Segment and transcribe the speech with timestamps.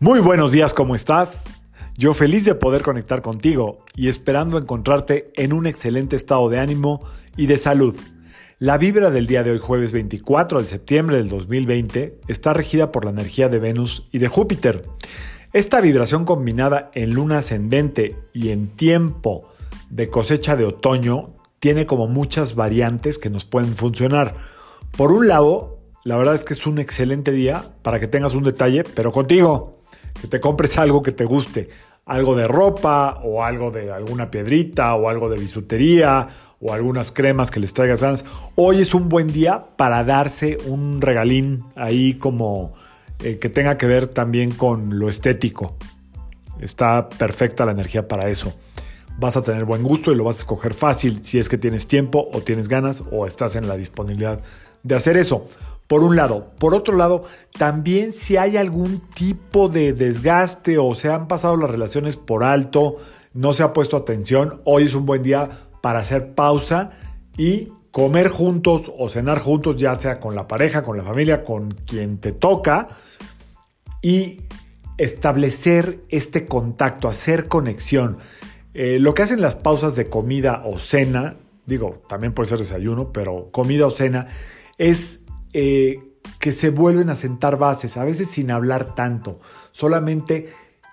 [0.00, 1.46] Muy buenos días, ¿cómo estás?
[1.96, 7.02] Yo feliz de poder conectar contigo y esperando encontrarte en un excelente estado de ánimo
[7.36, 7.96] y de salud.
[8.60, 13.06] La vibra del día de hoy, jueves 24 de septiembre del 2020, está regida por
[13.06, 14.84] la energía de Venus y de Júpiter.
[15.52, 19.48] Esta vibración combinada en luna ascendente y en tiempo
[19.90, 24.36] de cosecha de otoño tiene como muchas variantes que nos pueden funcionar.
[24.96, 28.44] Por un lado, la verdad es que es un excelente día para que tengas un
[28.44, 29.77] detalle, pero contigo,
[30.20, 31.68] que te compres algo que te guste,
[32.06, 36.28] algo de ropa o algo de alguna piedrita o algo de bisutería
[36.60, 38.24] o algunas cremas que les traigas ganas.
[38.56, 42.74] Hoy es un buen día para darse un regalín ahí como
[43.22, 45.76] eh, que tenga que ver también con lo estético.
[46.60, 48.52] Está perfecta la energía para eso
[49.18, 51.86] vas a tener buen gusto y lo vas a escoger fácil si es que tienes
[51.86, 54.40] tiempo o tienes ganas o estás en la disponibilidad
[54.82, 55.44] de hacer eso.
[55.88, 56.52] Por un lado.
[56.58, 57.24] Por otro lado,
[57.58, 62.96] también si hay algún tipo de desgaste o se han pasado las relaciones por alto,
[63.32, 66.90] no se ha puesto atención, hoy es un buen día para hacer pausa
[67.36, 71.72] y comer juntos o cenar juntos, ya sea con la pareja, con la familia, con
[71.72, 72.88] quien te toca,
[74.02, 74.42] y
[74.98, 78.18] establecer este contacto, hacer conexión.
[78.74, 83.12] Eh, lo que hacen las pausas de comida o cena, digo, también puede ser desayuno,
[83.12, 84.26] pero comida o cena,
[84.76, 85.20] es
[85.52, 86.00] eh,
[86.38, 89.40] que se vuelven a sentar bases, a veces sin hablar tanto,
[89.72, 90.48] solamente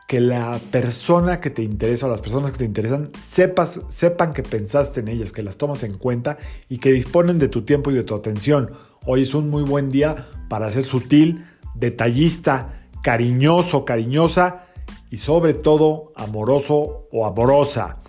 [0.07, 4.43] que la persona que te interesa o las personas que te interesan sepas, sepan que
[4.43, 6.37] pensaste en ellas, que las tomas en cuenta
[6.69, 8.71] y que disponen de tu tiempo y de tu atención.
[9.05, 14.65] Hoy es un muy buen día para ser sutil, detallista, cariñoso, cariñosa
[15.09, 17.99] y sobre todo amoroso o amorosa.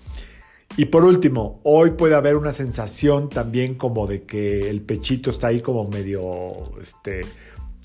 [0.78, 5.48] Y por último, hoy puede haber una sensación también como de que el pechito está
[5.48, 7.22] ahí como medio este,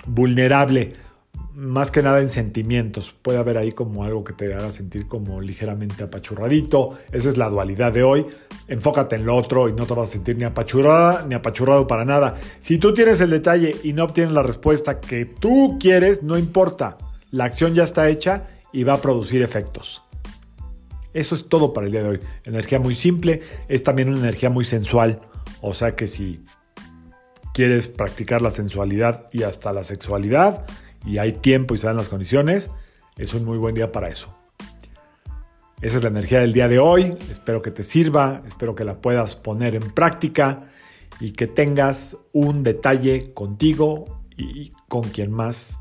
[0.08, 0.92] vulnerable,
[1.56, 3.16] más que nada en sentimientos.
[3.22, 6.98] Puede haber ahí como algo que te haga sentir como ligeramente apachurradito.
[7.14, 8.26] Esa es la dualidad de hoy.
[8.68, 12.04] Enfócate en lo otro y no te vas a sentir ni apachurrada ni apachurrado para
[12.04, 12.34] nada.
[12.60, 16.98] Si tú tienes el detalle y no obtienes la respuesta que tú quieres, no importa.
[17.32, 18.44] La acción ya está hecha
[18.74, 20.04] y va a producir efectos.
[21.14, 22.20] Eso es todo para el día de hoy.
[22.44, 25.22] Energía muy simple, es también una energía muy sensual.
[25.62, 26.44] O sea que si
[27.54, 30.66] quieres practicar la sensualidad y hasta la sexualidad
[31.06, 32.72] y hay tiempo y se dan las condiciones,
[33.18, 34.36] es un muy buen día para eso.
[35.82, 37.14] Esa es la energía del día de hoy.
[37.30, 40.68] Espero que te sirva, espero que la puedas poner en práctica
[41.20, 45.80] y que tengas un detalle contigo y con quien más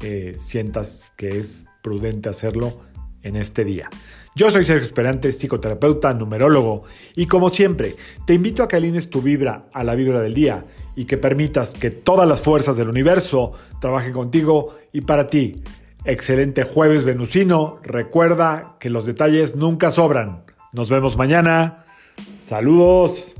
[0.00, 2.78] eh, sientas que es prudente hacerlo
[3.22, 3.88] en este día.
[4.34, 6.84] Yo soy Sergio Esperante, psicoterapeuta, numerólogo,
[7.16, 7.96] y como siempre,
[8.26, 10.64] te invito a que alines tu vibra a la vibra del día
[10.94, 15.62] y que permitas que todas las fuerzas del universo trabajen contigo y para ti.
[16.04, 20.44] Excelente jueves venusino, recuerda que los detalles nunca sobran.
[20.72, 21.84] Nos vemos mañana.
[22.46, 23.36] Saludos.